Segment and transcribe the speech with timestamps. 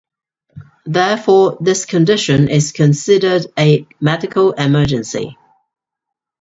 [0.87, 5.37] Therefore, this condition is considered a medical emergency.